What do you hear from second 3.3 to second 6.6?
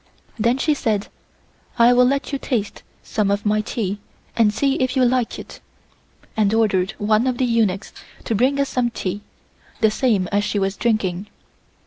my tea and see if you like it," and